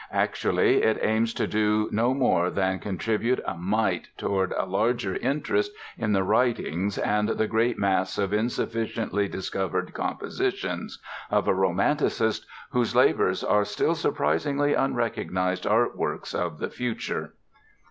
Actually, 0.13 0.81
it 0.81 0.97
aims 1.03 1.31
to 1.31 1.45
do 1.45 1.87
no 1.91 2.11
more 2.11 2.49
than 2.49 2.79
contribute 2.79 3.39
a 3.45 3.53
mite 3.55 4.07
toward 4.17 4.51
a 4.53 4.65
larger 4.65 5.15
interest 5.17 5.71
in 5.95 6.11
the 6.11 6.23
writings 6.23 6.97
and 6.97 7.29
the 7.29 7.45
great 7.45 7.77
mass 7.77 8.17
of 8.17 8.33
insufficiently 8.33 9.27
discovered 9.27 9.93
compositions 9.93 10.97
of 11.29 11.47
a 11.47 11.53
Romanticist 11.53 12.47
whose 12.71 12.95
labors 12.95 13.43
are 13.43 13.63
still 13.63 13.93
surprisingly 13.93 14.73
unrecognized 14.73 15.67
art 15.67 15.95
works 15.95 16.33
of 16.33 16.57
the 16.57 16.71
future. 16.71 17.35